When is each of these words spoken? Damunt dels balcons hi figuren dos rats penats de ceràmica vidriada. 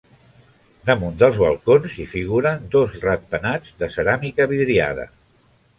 Damunt 0.89 1.19
dels 1.23 1.37
balcons 1.41 1.99
hi 1.99 2.07
figuren 2.15 2.67
dos 2.77 2.99
rats 3.05 3.31
penats 3.35 3.79
de 3.85 3.95
ceràmica 3.99 4.51
vidriada. 4.55 5.09